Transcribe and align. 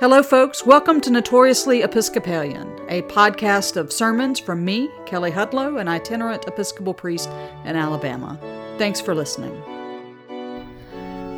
Hello, 0.00 0.22
folks. 0.22 0.64
Welcome 0.64 1.02
to 1.02 1.10
Notoriously 1.10 1.82
Episcopalian, 1.82 2.66
a 2.88 3.02
podcast 3.02 3.76
of 3.76 3.92
sermons 3.92 4.40
from 4.40 4.64
me, 4.64 4.88
Kelly 5.04 5.30
Hudlow, 5.30 5.78
an 5.78 5.88
itinerant 5.88 6.46
Episcopal 6.48 6.94
priest 6.94 7.28
in 7.66 7.76
Alabama. 7.76 8.38
Thanks 8.78 8.98
for 8.98 9.14
listening. 9.14 9.52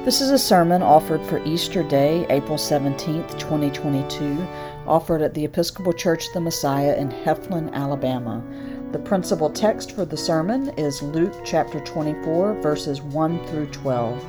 This 0.04 0.20
is 0.20 0.30
a 0.30 0.38
sermon 0.38 0.80
offered 0.80 1.26
for 1.26 1.44
Easter 1.44 1.82
Day, 1.82 2.24
April 2.30 2.56
17th, 2.56 3.36
2022, 3.36 4.46
offered 4.86 5.22
at 5.22 5.34
the 5.34 5.44
Episcopal 5.44 5.92
Church 5.92 6.29
of 6.29 6.34
the 6.34 6.40
Messiah 6.42 6.94
in 6.94 7.10
Heflin, 7.10 7.72
Alabama. 7.72 8.44
The 8.92 9.00
principal 9.00 9.50
text 9.50 9.90
for 9.90 10.04
the 10.04 10.16
sermon 10.16 10.68
is 10.79 11.02
Luke 11.02 11.34
chapter 11.44 11.80
24, 11.80 12.60
verses 12.60 13.02
1 13.02 13.44
through 13.48 13.66
12. 13.72 14.24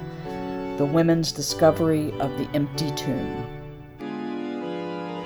The 0.80 0.90
women's 0.92 1.32
discovery 1.32 2.12
of 2.14 2.36
the 2.40 2.50
empty 2.56 2.90
tomb. 2.96 3.53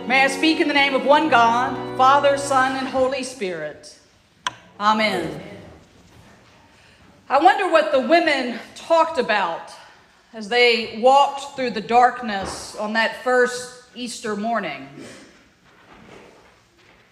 May 0.08 0.24
I 0.24 0.28
speak 0.28 0.62
in 0.62 0.70
the 0.70 0.74
name 0.74 0.96
of 0.96 1.06
one 1.06 1.28
God, 1.28 1.98
Father, 1.98 2.38
Son, 2.38 2.78
and 2.78 2.88
Holy 2.88 3.24
Spirit. 3.24 4.00
Amen. 4.80 5.42
I 7.28 7.44
wonder 7.44 7.70
what 7.70 7.92
the 7.92 8.00
women 8.00 8.58
talked 8.74 9.20
about 9.20 9.70
as 10.34 10.48
they 10.48 11.02
walked 11.02 11.58
through 11.58 11.72
the 11.72 11.82
darkness 11.82 12.74
on 12.78 12.94
that 12.94 13.22
first 13.22 13.84
Easter 13.96 14.38
morning. 14.38 14.88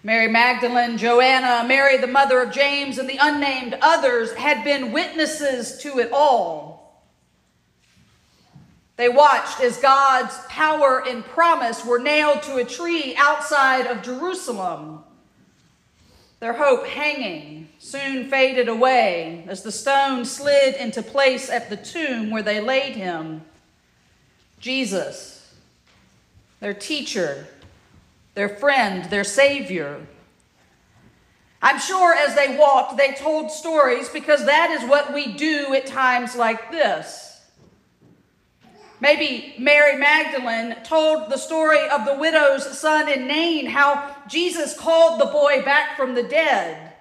Mary 0.02 0.28
Magdalene, 0.28 0.96
Joanna, 0.96 1.68
Mary, 1.68 1.98
the 1.98 2.06
mother 2.06 2.40
of 2.40 2.50
James, 2.50 2.96
and 2.96 3.06
the 3.06 3.18
unnamed 3.20 3.76
others 3.82 4.32
had 4.32 4.64
been 4.64 4.90
witnesses 4.90 5.76
to 5.82 5.98
it 5.98 6.12
all. 6.12 6.75
They 8.96 9.08
watched 9.10 9.60
as 9.60 9.76
God's 9.76 10.34
power 10.48 11.02
and 11.06 11.24
promise 11.24 11.84
were 11.84 11.98
nailed 11.98 12.42
to 12.44 12.56
a 12.56 12.64
tree 12.64 13.14
outside 13.16 13.86
of 13.86 14.02
Jerusalem. 14.02 15.04
Their 16.40 16.54
hope 16.54 16.86
hanging 16.86 17.68
soon 17.78 18.28
faded 18.28 18.68
away 18.68 19.44
as 19.48 19.62
the 19.62 19.72
stone 19.72 20.24
slid 20.24 20.76
into 20.76 21.02
place 21.02 21.50
at 21.50 21.68
the 21.68 21.76
tomb 21.76 22.30
where 22.30 22.42
they 22.42 22.60
laid 22.60 22.94
him. 22.94 23.42
Jesus, 24.60 25.54
their 26.60 26.74
teacher, 26.74 27.46
their 28.34 28.48
friend, 28.48 29.10
their 29.10 29.24
Savior. 29.24 30.06
I'm 31.60 31.78
sure 31.78 32.14
as 32.14 32.34
they 32.34 32.56
walked, 32.56 32.96
they 32.96 33.12
told 33.14 33.50
stories 33.50 34.08
because 34.08 34.44
that 34.46 34.70
is 34.70 34.88
what 34.88 35.12
we 35.12 35.32
do 35.34 35.74
at 35.74 35.86
times 35.86 36.36
like 36.36 36.70
this. 36.70 37.25
Maybe 39.00 39.54
Mary 39.58 39.96
Magdalene 39.98 40.76
told 40.82 41.30
the 41.30 41.36
story 41.36 41.86
of 41.90 42.06
the 42.06 42.14
widow's 42.14 42.78
son 42.78 43.08
in 43.10 43.26
Nain, 43.26 43.66
how 43.66 44.16
Jesus 44.26 44.78
called 44.78 45.20
the 45.20 45.26
boy 45.26 45.62
back 45.62 45.96
from 45.96 46.14
the 46.14 46.22
dead. 46.22 46.94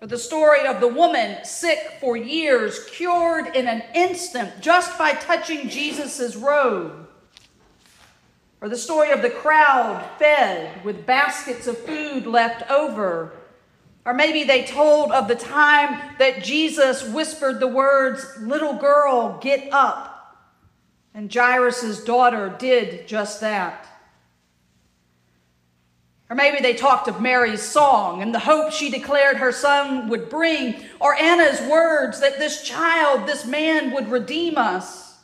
Or 0.00 0.06
the 0.06 0.16
story 0.16 0.66
of 0.66 0.80
the 0.80 0.88
woman 0.88 1.44
sick 1.44 1.98
for 2.00 2.16
years, 2.16 2.86
cured 2.86 3.54
in 3.54 3.66
an 3.66 3.82
instant 3.94 4.62
just 4.62 4.96
by 4.96 5.12
touching 5.12 5.68
Jesus' 5.68 6.36
robe. 6.36 7.08
Or 8.60 8.68
the 8.68 8.76
story 8.76 9.10
of 9.10 9.22
the 9.22 9.30
crowd 9.30 10.04
fed 10.18 10.84
with 10.84 11.04
baskets 11.04 11.66
of 11.66 11.78
food 11.78 12.26
left 12.26 12.68
over. 12.70 13.32
Or 14.04 14.14
maybe 14.14 14.44
they 14.44 14.64
told 14.64 15.12
of 15.12 15.28
the 15.28 15.34
time 15.34 16.16
that 16.18 16.42
Jesus 16.42 17.06
whispered 17.06 17.60
the 17.60 17.68
words, 17.68 18.24
Little 18.40 18.74
girl, 18.74 19.38
get 19.42 19.68
up. 19.70 20.17
And 21.18 21.34
Jairus' 21.34 22.04
daughter 22.04 22.54
did 22.60 23.08
just 23.08 23.40
that. 23.40 23.88
Or 26.30 26.36
maybe 26.36 26.60
they 26.60 26.74
talked 26.74 27.08
of 27.08 27.20
Mary's 27.20 27.60
song 27.60 28.22
and 28.22 28.32
the 28.32 28.38
hope 28.38 28.70
she 28.70 28.88
declared 28.88 29.38
her 29.38 29.50
son 29.50 30.08
would 30.10 30.28
bring, 30.30 30.76
or 31.00 31.16
Anna's 31.16 31.60
words 31.62 32.20
that 32.20 32.38
this 32.38 32.62
child, 32.62 33.26
this 33.26 33.44
man 33.44 33.90
would 33.94 34.12
redeem 34.12 34.56
us. 34.56 35.18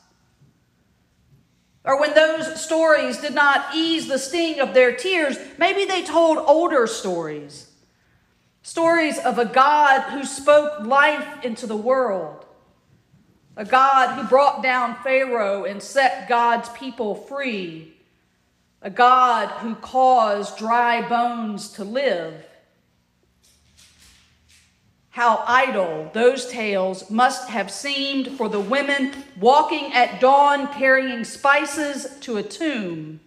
Or 1.85 2.01
when 2.01 2.13
those 2.15 2.61
stories 2.61 3.19
did 3.19 3.37
not 3.37 3.77
ease 3.77 4.09
the 4.09 4.19
sting 4.19 4.59
of 4.59 4.75
their 4.75 4.97
tears, 4.97 5.39
maybe 5.59 5.85
they 5.85 6.03
told 6.03 6.39
older 6.39 6.89
stories. 6.89 7.71
Stories 8.63 9.21
of 9.21 9.39
a 9.39 9.45
God 9.45 10.11
who 10.11 10.25
spoke 10.25 10.85
life 10.85 11.45
into 11.45 11.69
the 11.69 11.77
world 11.77 12.44
a 13.57 13.65
God 13.65 14.15
who 14.15 14.29
brought 14.29 14.63
down 14.63 14.97
Pharaoh 15.03 15.65
and 15.65 15.83
set 15.83 16.29
God's 16.29 16.69
people 16.71 17.15
free, 17.15 17.95
a 18.83 18.91
God 18.91 19.49
who 19.61 19.75
caused 19.77 20.59
dry 20.59 21.07
bones 21.09 21.71
to 21.73 21.85
live. 21.85 22.45
How 25.11 25.45
idle 25.47 26.11
those 26.13 26.47
tales 26.49 27.09
must 27.09 27.49
have 27.49 27.71
seemed 27.71 28.33
for 28.33 28.49
the 28.49 28.59
women 28.59 29.13
walking 29.39 29.93
at 29.93 30.21
dawn 30.21 30.67
carrying 30.75 31.23
spices 31.23 32.19
to 32.23 32.37
a 32.37 32.43
tomb. 32.43 33.21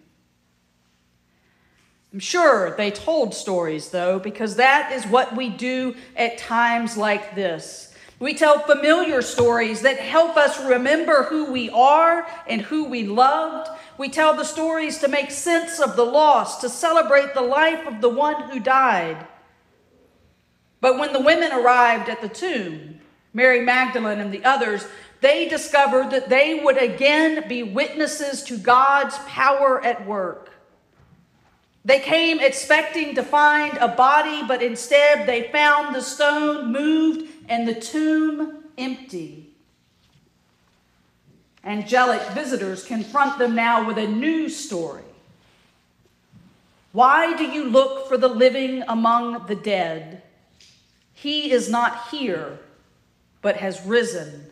I'm 2.12 2.20
sure 2.20 2.76
they 2.76 2.90
told 2.90 3.34
stories, 3.34 3.88
though, 3.88 4.18
because 4.18 4.56
that 4.56 4.92
is 4.92 5.06
what 5.06 5.34
we 5.34 5.48
do 5.48 5.94
at 6.16 6.36
times 6.36 6.96
like 6.96 7.34
this. 7.34 7.87
We 8.20 8.34
tell 8.34 8.58
familiar 8.58 9.22
stories 9.22 9.82
that 9.82 9.98
help 9.98 10.36
us 10.36 10.64
remember 10.64 11.22
who 11.24 11.52
we 11.52 11.70
are 11.70 12.26
and 12.48 12.60
who 12.60 12.84
we 12.84 13.04
loved. 13.04 13.70
We 13.96 14.08
tell 14.08 14.34
the 14.34 14.44
stories 14.44 14.98
to 14.98 15.08
make 15.08 15.30
sense 15.30 15.78
of 15.78 15.94
the 15.94 16.04
loss, 16.04 16.60
to 16.62 16.68
celebrate 16.68 17.34
the 17.34 17.42
life 17.42 17.86
of 17.86 18.00
the 18.00 18.08
one 18.08 18.50
who 18.50 18.58
died. 18.58 19.24
But 20.80 20.98
when 20.98 21.12
the 21.12 21.20
women 21.20 21.52
arrived 21.52 22.08
at 22.08 22.20
the 22.20 22.28
tomb, 22.28 23.00
Mary 23.32 23.60
Magdalene 23.60 24.18
and 24.18 24.32
the 24.32 24.44
others, 24.44 24.84
they 25.20 25.48
discovered 25.48 26.10
that 26.10 26.28
they 26.28 26.60
would 26.62 26.76
again 26.76 27.48
be 27.48 27.62
witnesses 27.62 28.42
to 28.44 28.56
God's 28.56 29.16
power 29.26 29.84
at 29.84 30.06
work. 30.06 30.50
They 31.84 32.00
came 32.00 32.40
expecting 32.40 33.14
to 33.14 33.22
find 33.22 33.78
a 33.78 33.88
body, 33.88 34.42
but 34.46 34.62
instead 34.62 35.26
they 35.26 35.50
found 35.50 35.94
the 35.94 36.02
stone 36.02 36.72
moved 36.72 37.37
and 37.48 37.66
the 37.66 37.74
tomb 37.74 38.64
empty. 38.76 39.50
Angelic 41.64 42.22
visitors 42.30 42.84
confront 42.84 43.38
them 43.38 43.54
now 43.54 43.86
with 43.86 43.98
a 43.98 44.06
new 44.06 44.48
story. 44.48 45.02
Why 46.92 47.36
do 47.36 47.44
you 47.44 47.64
look 47.64 48.08
for 48.08 48.16
the 48.16 48.28
living 48.28 48.82
among 48.88 49.46
the 49.46 49.54
dead? 49.54 50.22
He 51.12 51.50
is 51.50 51.68
not 51.68 52.08
here, 52.08 52.58
but 53.42 53.56
has 53.56 53.84
risen. 53.84 54.46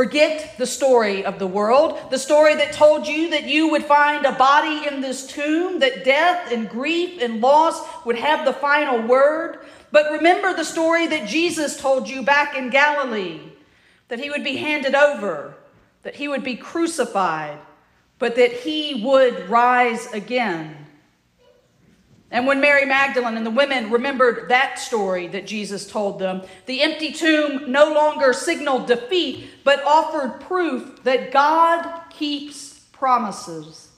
Forget 0.00 0.56
the 0.56 0.66
story 0.66 1.26
of 1.26 1.38
the 1.38 1.46
world, 1.46 1.98
the 2.10 2.18
story 2.18 2.54
that 2.54 2.72
told 2.72 3.06
you 3.06 3.28
that 3.32 3.44
you 3.44 3.70
would 3.70 3.84
find 3.84 4.24
a 4.24 4.32
body 4.32 4.86
in 4.88 5.02
this 5.02 5.26
tomb, 5.26 5.80
that 5.80 6.06
death 6.06 6.50
and 6.50 6.70
grief 6.70 7.20
and 7.20 7.42
loss 7.42 7.86
would 8.06 8.16
have 8.16 8.46
the 8.46 8.52
final 8.54 9.06
word. 9.06 9.58
But 9.92 10.10
remember 10.10 10.54
the 10.54 10.64
story 10.64 11.06
that 11.08 11.28
Jesus 11.28 11.78
told 11.78 12.08
you 12.08 12.22
back 12.22 12.56
in 12.56 12.70
Galilee 12.70 13.42
that 14.08 14.18
he 14.18 14.30
would 14.30 14.42
be 14.42 14.56
handed 14.56 14.94
over, 14.94 15.54
that 16.02 16.16
he 16.16 16.28
would 16.28 16.44
be 16.44 16.56
crucified, 16.56 17.58
but 18.18 18.36
that 18.36 18.52
he 18.52 19.02
would 19.04 19.50
rise 19.50 20.10
again. 20.14 20.86
And 22.32 22.46
when 22.46 22.60
Mary 22.60 22.84
Magdalene 22.84 23.36
and 23.36 23.44
the 23.44 23.50
women 23.50 23.90
remembered 23.90 24.48
that 24.50 24.78
story 24.78 25.26
that 25.28 25.46
Jesus 25.46 25.90
told 25.90 26.20
them, 26.20 26.42
the 26.66 26.82
empty 26.82 27.10
tomb 27.10 27.72
no 27.72 27.92
longer 27.92 28.32
signaled 28.32 28.86
defeat, 28.86 29.50
but 29.64 29.82
offered 29.84 30.40
proof 30.40 31.02
that 31.02 31.32
God 31.32 32.02
keeps 32.10 32.80
promises. 32.92 33.88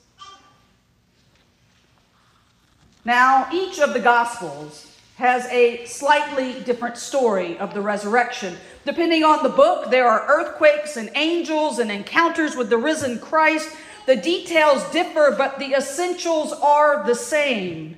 Now, 3.05 3.49
each 3.53 3.79
of 3.79 3.93
the 3.93 3.99
Gospels 3.99 4.97
has 5.17 5.45
a 5.47 5.85
slightly 5.85 6.59
different 6.61 6.97
story 6.97 7.57
of 7.59 7.73
the 7.73 7.81
resurrection. 7.81 8.55
Depending 8.85 9.23
on 9.23 9.43
the 9.43 9.49
book, 9.49 9.91
there 9.91 10.07
are 10.07 10.25
earthquakes 10.27 10.97
and 10.97 11.11
angels 11.13 11.77
and 11.77 11.91
encounters 11.91 12.55
with 12.55 12.69
the 12.69 12.77
risen 12.77 13.19
Christ. 13.19 13.69
The 14.07 14.15
details 14.15 14.83
differ, 14.91 15.35
but 15.37 15.59
the 15.59 15.73
essentials 15.73 16.51
are 16.51 17.05
the 17.05 17.13
same. 17.13 17.97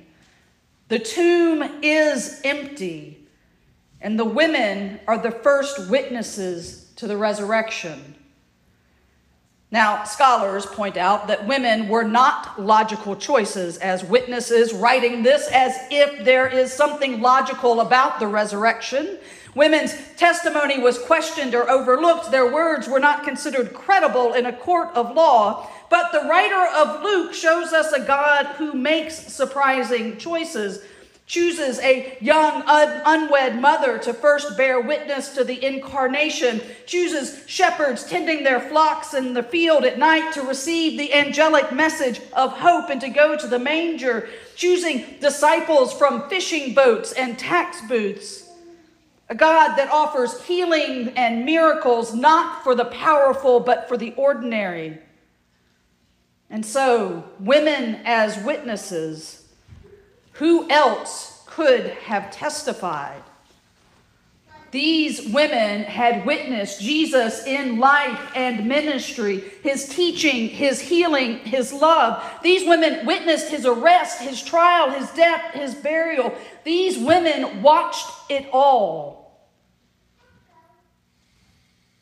The 0.88 0.98
tomb 1.00 1.62
is 1.82 2.40
empty, 2.44 3.26
and 4.00 4.18
the 4.18 4.24
women 4.24 5.00
are 5.08 5.18
the 5.18 5.32
first 5.32 5.90
witnesses 5.90 6.92
to 6.96 7.06
the 7.08 7.16
resurrection. 7.16 8.14
Now, 9.72 10.04
scholars 10.04 10.64
point 10.64 10.96
out 10.96 11.26
that 11.26 11.46
women 11.46 11.88
were 11.88 12.04
not 12.04 12.60
logical 12.60 13.16
choices 13.16 13.78
as 13.78 14.04
witnesses, 14.04 14.72
writing 14.72 15.24
this 15.24 15.48
as 15.48 15.76
if 15.90 16.24
there 16.24 16.46
is 16.46 16.72
something 16.72 17.20
logical 17.20 17.80
about 17.80 18.20
the 18.20 18.28
resurrection. 18.28 19.18
Women's 19.56 19.92
testimony 20.16 20.78
was 20.78 20.98
questioned 21.00 21.54
or 21.54 21.68
overlooked. 21.68 22.30
Their 22.30 22.52
words 22.52 22.86
were 22.86 23.00
not 23.00 23.24
considered 23.24 23.74
credible 23.74 24.34
in 24.34 24.46
a 24.46 24.52
court 24.52 24.90
of 24.94 25.16
law. 25.16 25.68
But 25.90 26.12
the 26.12 26.28
writer 26.28 26.66
of 26.76 27.02
Luke 27.02 27.34
shows 27.34 27.72
us 27.72 27.92
a 27.92 28.04
God 28.04 28.46
who 28.58 28.72
makes 28.72 29.16
surprising 29.16 30.16
choices 30.16 30.84
chooses 31.26 31.80
a 31.80 32.16
young, 32.20 32.62
un- 32.62 33.02
unwed 33.04 33.60
mother 33.60 33.98
to 33.98 34.14
first 34.14 34.56
bear 34.56 34.80
witness 34.80 35.34
to 35.34 35.42
the 35.42 35.64
incarnation, 35.64 36.60
chooses 36.86 37.42
shepherds 37.48 38.04
tending 38.04 38.44
their 38.44 38.60
flocks 38.60 39.12
in 39.12 39.34
the 39.34 39.42
field 39.42 39.84
at 39.84 39.98
night 39.98 40.32
to 40.32 40.42
receive 40.42 40.96
the 40.96 41.12
angelic 41.12 41.72
message 41.72 42.20
of 42.32 42.52
hope 42.52 42.90
and 42.90 43.00
to 43.00 43.08
go 43.08 43.36
to 43.36 43.48
the 43.48 43.58
manger, 43.58 44.28
choosing 44.54 45.04
disciples 45.20 45.92
from 45.92 46.28
fishing 46.28 46.72
boats 46.72 47.12
and 47.12 47.36
tax 47.36 47.80
booths. 47.88 48.44
A 49.28 49.34
God 49.34 49.74
that 49.74 49.90
offers 49.90 50.40
healing 50.44 51.08
and 51.16 51.44
miracles 51.44 52.14
not 52.14 52.62
for 52.62 52.76
the 52.76 52.84
powerful, 52.84 53.58
but 53.58 53.88
for 53.88 53.96
the 53.96 54.14
ordinary. 54.16 55.00
And 56.48 56.64
so, 56.64 57.24
women 57.40 58.00
as 58.04 58.38
witnesses 58.44 59.45
who 60.38 60.68
else 60.70 61.42
could 61.46 61.86
have 61.86 62.30
testified? 62.30 63.22
These 64.70 65.28
women 65.28 65.84
had 65.84 66.26
witnessed 66.26 66.82
Jesus 66.82 67.46
in 67.46 67.78
life 67.78 68.32
and 68.34 68.66
ministry, 68.66 69.42
his 69.62 69.88
teaching, 69.88 70.48
his 70.48 70.80
healing, 70.80 71.38
his 71.38 71.72
love. 71.72 72.22
These 72.42 72.68
women 72.68 73.06
witnessed 73.06 73.48
his 73.48 73.64
arrest, 73.64 74.20
his 74.20 74.42
trial, 74.42 74.90
his 74.90 75.10
death, 75.12 75.54
his 75.54 75.74
burial. 75.74 76.34
These 76.64 76.98
women 76.98 77.62
watched 77.62 78.06
it 78.28 78.48
all. 78.52 79.48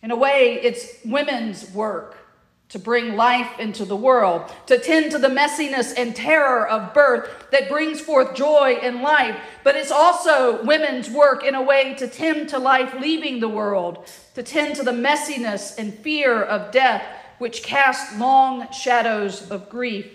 In 0.03 0.11
a 0.11 0.17
way, 0.17 0.59
it's 0.61 0.99
women's 1.05 1.71
work 1.71 2.24
to 2.71 2.79
bring 2.79 3.15
life 3.15 3.59
into 3.59 3.85
the 3.85 3.97
world, 3.97 4.51
to 4.67 4.79
tend 4.79 5.13
to 5.13 5.19
the 5.19 5.29
messiness 5.29 5.95
and 5.97 6.17
terror 6.17 6.67
of 6.67 6.93
birth 6.95 7.49
that 7.53 7.69
brings 7.69 8.01
forth 8.01 8.35
joy 8.35 8.79
and 8.83 9.01
life. 9.01 9.39
But 9.63 9.77
it's 9.77 9.93
also 9.93 10.65
women's 10.65 11.11
work 11.11 11.45
in 11.45 11.55
a 11.55 11.63
way 11.63 11.95
to 11.95 12.09
tend 12.09 12.49
to 12.49 12.59
life 12.59 12.95
leaving 12.99 13.39
the 13.39 13.49
world, 13.49 14.09
to 14.35 14.43
tend 14.43 14.77
to 14.77 14.83
the 14.83 14.93
messiness 14.93 15.79
and 15.79 15.95
fear 15.95 16.43
of 16.43 16.73
death, 16.73 17.05
which 17.39 17.63
cast 17.63 18.19
long 18.19 18.71
shadows 18.73 19.51
of 19.51 19.69
grief. 19.69 20.11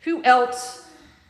Who 0.00 0.24
else 0.24 0.87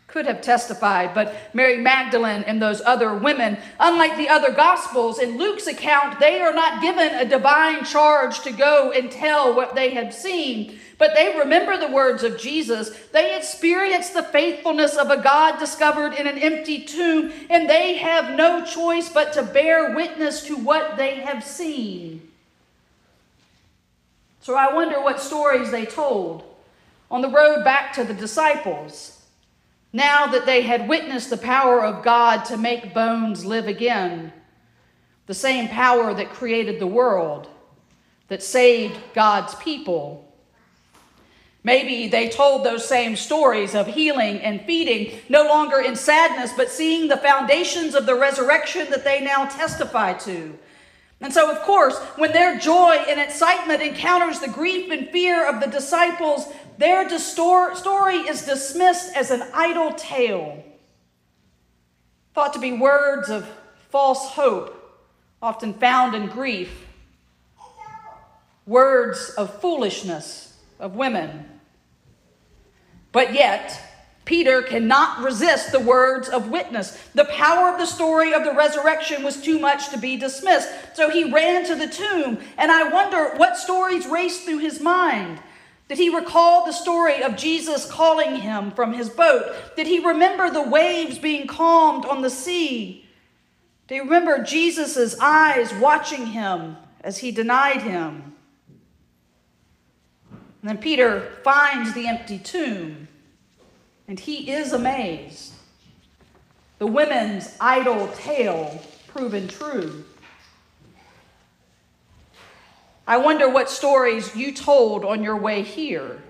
could 0.08 0.24
have 0.24 0.40
testified, 0.40 1.14
but 1.14 1.36
Mary 1.52 1.76
Magdalene 1.76 2.42
and 2.44 2.60
those 2.60 2.80
other 2.80 3.14
women, 3.14 3.58
unlike 3.78 4.16
the 4.16 4.30
other 4.30 4.50
gospels, 4.50 5.18
in 5.18 5.36
Luke's 5.36 5.66
account, 5.66 6.18
they 6.18 6.40
are 6.40 6.54
not 6.54 6.80
given 6.80 7.14
a 7.14 7.28
divine 7.28 7.84
charge 7.84 8.40
to 8.40 8.50
go 8.50 8.90
and 8.90 9.12
tell 9.12 9.54
what 9.54 9.74
they 9.74 9.90
have 9.90 10.14
seen, 10.14 10.78
but 10.96 11.14
they 11.14 11.36
remember 11.38 11.76
the 11.76 11.92
words 11.92 12.22
of 12.22 12.38
Jesus. 12.38 12.88
They 13.12 13.36
experience 13.36 14.08
the 14.08 14.22
faithfulness 14.22 14.96
of 14.96 15.10
a 15.10 15.22
God 15.22 15.58
discovered 15.58 16.14
in 16.14 16.26
an 16.26 16.38
empty 16.38 16.84
tomb, 16.84 17.30
and 17.50 17.68
they 17.68 17.98
have 17.98 18.34
no 18.34 18.64
choice 18.64 19.10
but 19.10 19.34
to 19.34 19.42
bear 19.42 19.94
witness 19.94 20.42
to 20.46 20.56
what 20.56 20.96
they 20.96 21.16
have 21.16 21.44
seen. 21.44 22.22
So 24.40 24.54
I 24.54 24.72
wonder 24.72 25.02
what 25.02 25.20
stories 25.20 25.70
they 25.70 25.84
told 25.84 26.44
on 27.10 27.20
the 27.20 27.28
road 27.28 27.62
back 27.62 27.92
to 27.92 28.04
the 28.04 28.14
disciples 28.14 29.17
now 29.92 30.26
that 30.26 30.46
they 30.46 30.62
had 30.62 30.88
witnessed 30.88 31.30
the 31.30 31.36
power 31.36 31.82
of 31.82 32.04
God 32.04 32.44
to 32.46 32.56
make 32.56 32.94
bones 32.94 33.44
live 33.44 33.66
again, 33.66 34.32
the 35.26 35.34
same 35.34 35.68
power 35.68 36.14
that 36.14 36.30
created 36.30 36.78
the 36.78 36.86
world, 36.86 37.48
that 38.28 38.42
saved 38.42 38.98
God's 39.14 39.54
people. 39.56 40.24
Maybe 41.64 42.08
they 42.08 42.28
told 42.28 42.64
those 42.64 42.86
same 42.86 43.16
stories 43.16 43.74
of 43.74 43.86
healing 43.86 44.40
and 44.40 44.62
feeding, 44.62 45.18
no 45.28 45.44
longer 45.44 45.80
in 45.80 45.96
sadness, 45.96 46.52
but 46.56 46.70
seeing 46.70 47.08
the 47.08 47.16
foundations 47.16 47.94
of 47.94 48.06
the 48.06 48.14
resurrection 48.14 48.90
that 48.90 49.04
they 49.04 49.20
now 49.20 49.46
testify 49.46 50.12
to. 50.14 50.58
And 51.20 51.32
so, 51.32 51.50
of 51.50 51.60
course, 51.62 51.98
when 52.16 52.32
their 52.32 52.58
joy 52.58 52.92
and 53.08 53.18
excitement 53.20 53.82
encounters 53.82 54.38
the 54.38 54.48
grief 54.48 54.90
and 54.90 55.10
fear 55.10 55.48
of 55.48 55.60
the 55.60 55.66
disciples, 55.66 56.46
their 56.78 57.08
story 57.18 58.16
is 58.18 58.46
dismissed 58.46 59.16
as 59.16 59.32
an 59.32 59.42
idle 59.52 59.92
tale, 59.94 60.62
thought 62.34 62.52
to 62.52 62.60
be 62.60 62.72
words 62.72 63.30
of 63.30 63.48
false 63.90 64.28
hope, 64.28 64.74
often 65.42 65.74
found 65.74 66.14
in 66.14 66.28
grief, 66.28 66.86
words 68.64 69.30
of 69.30 69.60
foolishness 69.60 70.56
of 70.78 70.94
women. 70.94 71.48
But 73.10 73.34
yet, 73.34 73.87
Peter 74.28 74.60
cannot 74.60 75.24
resist 75.24 75.72
the 75.72 75.80
words 75.80 76.28
of 76.28 76.50
witness. 76.50 77.02
The 77.14 77.24
power 77.24 77.72
of 77.72 77.78
the 77.78 77.86
story 77.86 78.34
of 78.34 78.44
the 78.44 78.52
resurrection 78.52 79.22
was 79.22 79.40
too 79.40 79.58
much 79.58 79.88
to 79.88 79.96
be 79.96 80.18
dismissed. 80.18 80.68
So 80.92 81.08
he 81.08 81.32
ran 81.32 81.64
to 81.64 81.74
the 81.74 81.88
tomb, 81.88 82.38
and 82.58 82.70
I 82.70 82.90
wonder 82.90 83.34
what 83.38 83.56
stories 83.56 84.06
raced 84.06 84.42
through 84.42 84.58
his 84.58 84.82
mind. 84.82 85.40
Did 85.88 85.96
he 85.96 86.14
recall 86.14 86.66
the 86.66 86.72
story 86.72 87.22
of 87.22 87.38
Jesus 87.38 87.90
calling 87.90 88.36
him 88.36 88.70
from 88.72 88.92
his 88.92 89.08
boat? 89.08 89.46
Did 89.76 89.86
he 89.86 89.98
remember 89.98 90.50
the 90.50 90.60
waves 90.60 91.18
being 91.18 91.46
calmed 91.46 92.04
on 92.04 92.20
the 92.20 92.28
sea? 92.28 93.06
Did 93.86 93.94
he 93.94 94.00
remember 94.00 94.42
Jesus' 94.42 95.18
eyes 95.18 95.72
watching 95.72 96.26
him 96.26 96.76
as 97.00 97.16
he 97.16 97.30
denied 97.30 97.80
him? 97.80 98.34
And 100.60 100.68
then 100.68 100.76
Peter 100.76 101.40
finds 101.42 101.94
the 101.94 102.06
empty 102.06 102.38
tomb, 102.38 103.08
and 104.08 104.18
he 104.18 104.50
is 104.50 104.72
amazed. 104.72 105.52
The 106.78 106.86
women's 106.86 107.56
idle 107.60 108.08
tale 108.16 108.80
proven 109.06 109.46
true. 109.46 110.04
I 113.06 113.18
wonder 113.18 113.48
what 113.48 113.70
stories 113.70 114.34
you 114.34 114.52
told 114.52 115.04
on 115.04 115.22
your 115.22 115.36
way 115.36 115.62
here. 115.62 116.22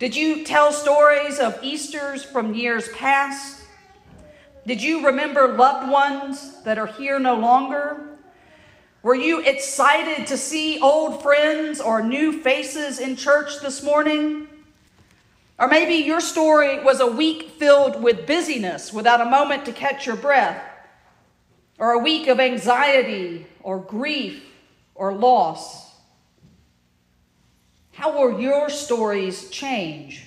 Did 0.00 0.16
you 0.16 0.44
tell 0.44 0.72
stories 0.72 1.38
of 1.38 1.58
Easters 1.62 2.24
from 2.24 2.54
years 2.54 2.88
past? 2.88 3.62
Did 4.66 4.82
you 4.82 5.06
remember 5.06 5.56
loved 5.56 5.90
ones 5.90 6.62
that 6.64 6.78
are 6.78 6.86
here 6.86 7.20
no 7.20 7.36
longer? 7.36 8.18
Were 9.02 9.14
you 9.14 9.40
excited 9.40 10.26
to 10.28 10.36
see 10.36 10.80
old 10.80 11.22
friends 11.22 11.80
or 11.80 12.02
new 12.02 12.40
faces 12.42 12.98
in 12.98 13.14
church 13.14 13.60
this 13.60 13.82
morning? 13.82 14.48
Or 15.58 15.68
maybe 15.68 15.94
your 15.94 16.20
story 16.20 16.82
was 16.82 17.00
a 17.00 17.06
week 17.06 17.50
filled 17.50 18.02
with 18.02 18.26
busyness 18.26 18.92
without 18.92 19.20
a 19.20 19.30
moment 19.30 19.64
to 19.66 19.72
catch 19.72 20.06
your 20.06 20.16
breath, 20.16 20.60
or 21.78 21.92
a 21.92 21.98
week 21.98 22.26
of 22.28 22.40
anxiety 22.40 23.46
or 23.62 23.78
grief 23.78 24.42
or 24.94 25.14
loss? 25.14 25.94
How 27.92 28.12
will 28.16 28.40
your 28.40 28.68
stories 28.68 29.48
change 29.50 30.26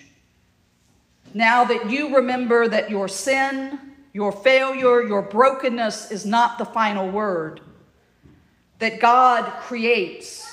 now 1.33 1.65
that 1.65 1.89
you 1.89 2.15
remember 2.15 2.67
that 2.67 2.89
your 2.89 3.09
sin, 3.09 3.79
your 4.13 4.31
failure, 4.31 5.03
your 5.03 5.21
brokenness 5.21 6.11
is 6.11 6.25
not 6.25 6.57
the 6.57 6.65
final 6.65 7.09
word? 7.09 7.59
That 8.79 9.01
God 9.01 9.43
creates, 9.61 10.47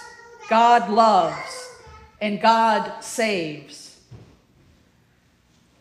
God 0.49 0.91
loves, 0.91 1.69
and 2.21 2.41
God 2.41 3.05
saves. 3.05 3.84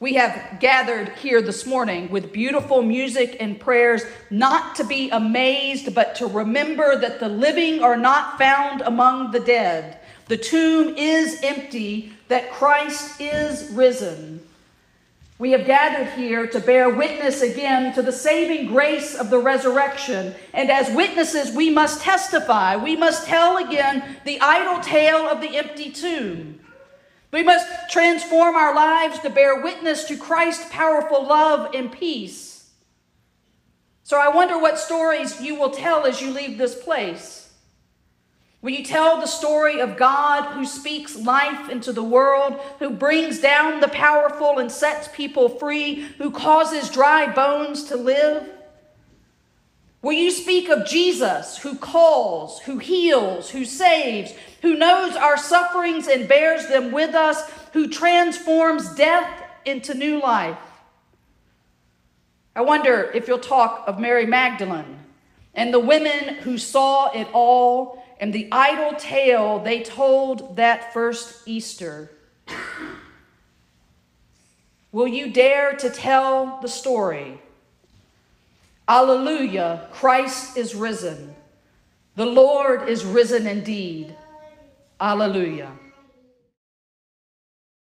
We 0.03 0.15
have 0.15 0.59
gathered 0.59 1.07
here 1.19 1.41
this 1.41 1.65
morning 1.65 2.09
with 2.09 2.33
beautiful 2.33 2.81
music 2.81 3.37
and 3.39 3.57
prayers, 3.57 4.03
not 4.29 4.75
to 4.75 4.83
be 4.83 5.09
amazed, 5.09 5.95
but 5.95 6.15
to 6.15 6.27
remember 6.27 6.97
that 6.99 7.21
the 7.21 7.29
living 7.29 7.81
are 7.81 7.95
not 7.95 8.37
found 8.37 8.81
among 8.81 9.31
the 9.31 9.39
dead. 9.39 9.99
The 10.27 10.35
tomb 10.35 10.97
is 10.97 11.39
empty, 11.41 12.11
that 12.27 12.51
Christ 12.51 13.21
is 13.21 13.71
risen. 13.71 14.45
We 15.39 15.51
have 15.51 15.65
gathered 15.65 16.09
here 16.19 16.47
to 16.47 16.59
bear 16.59 16.89
witness 16.89 17.41
again 17.41 17.95
to 17.95 18.01
the 18.01 18.11
saving 18.11 18.67
grace 18.67 19.15
of 19.15 19.29
the 19.29 19.39
resurrection. 19.39 20.35
And 20.53 20.69
as 20.69 20.93
witnesses, 20.93 21.55
we 21.55 21.69
must 21.69 22.01
testify. 22.01 22.75
We 22.75 22.97
must 22.97 23.25
tell 23.25 23.55
again 23.55 24.17
the 24.25 24.41
idle 24.41 24.83
tale 24.83 25.29
of 25.29 25.39
the 25.39 25.55
empty 25.55 25.91
tomb. 25.91 26.59
We 27.33 27.41
must 27.41 27.89
transform 27.89 28.55
our 28.55 28.75
lives 28.75 29.17
to 29.19 29.29
bear 29.31 29.59
witness 29.59 30.03
to 30.03 30.17
Christ's 30.17 30.69
powerful 30.69 31.25
love 31.25 31.73
and 31.73 31.91
peace. 31.91 32.69
So 34.03 34.21
I 34.21 34.27
wonder 34.27 34.59
what 34.59 34.77
stories 34.77 35.41
you 35.41 35.55
will 35.55 35.71
tell 35.71 36.05
as 36.05 36.21
you 36.21 36.29
leave 36.29 36.59
this 36.59 36.75
place. 36.75 37.51
Will 38.61 38.69
you 38.69 38.85
tell 38.85 39.19
the 39.19 39.25
story 39.25 39.81
of 39.81 39.97
God 39.97 40.53
who 40.53 40.63
speaks 40.63 41.17
life 41.17 41.69
into 41.69 41.91
the 41.91 42.03
world, 42.03 42.61
who 42.77 42.91
brings 42.91 43.39
down 43.39 43.79
the 43.79 43.87
powerful 43.87 44.59
and 44.59 44.71
sets 44.71 45.07
people 45.07 45.49
free, 45.49 46.01
who 46.19 46.29
causes 46.29 46.87
dry 46.87 47.33
bones 47.33 47.85
to 47.85 47.95
live? 47.95 48.47
Will 50.03 50.11
you 50.11 50.31
speak 50.31 50.67
of 50.67 50.85
Jesus 50.85 51.57
who 51.57 51.77
calls, 51.77 52.59
who 52.59 52.77
heals, 52.77 53.49
who 53.49 53.63
saves, 53.63 54.33
who 54.61 54.75
knows 54.75 55.15
our 55.15 55.37
sufferings 55.37 56.09
and 56.09 56.27
bears 56.27 56.67
them 56.67 56.91
with 56.91 57.15
us, 57.15 57.49
who 57.71 57.87
transforms 57.87 58.93
death 58.95 59.41
into 59.63 59.93
new 59.93 60.21
life? 60.21 60.57
I 62.53 62.61
wonder 62.61 63.09
if 63.15 63.29
you'll 63.29 63.39
talk 63.39 63.85
of 63.87 63.97
Mary 63.97 64.25
Magdalene 64.25 64.99
and 65.55 65.73
the 65.73 65.79
women 65.79 66.35
who 66.35 66.57
saw 66.57 67.09
it 67.11 67.29
all 67.31 68.03
and 68.19 68.33
the 68.33 68.49
idle 68.51 68.99
tale 68.99 69.59
they 69.59 69.83
told 69.83 70.57
that 70.57 70.91
first 70.93 71.47
Easter. 71.47 72.11
Will 74.91 75.07
you 75.07 75.31
dare 75.31 75.77
to 75.77 75.89
tell 75.89 76.59
the 76.61 76.67
story? 76.67 77.39
Alleluia, 78.87 79.87
Christ 79.91 80.57
is 80.57 80.75
risen. 80.75 81.35
The 82.15 82.25
Lord 82.25 82.89
is 82.89 83.05
risen 83.05 83.47
indeed. 83.47 84.15
Alleluia. 84.99 85.71